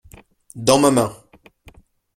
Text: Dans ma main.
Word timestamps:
Dans 0.55 0.79
ma 0.79 0.89
main. 0.89 1.15